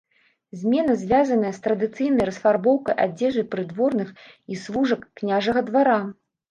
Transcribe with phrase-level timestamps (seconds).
[0.61, 5.99] Змена звязаная з традыцыйнай расфарбоўкай адзежы прыдворных і служак княжага двара.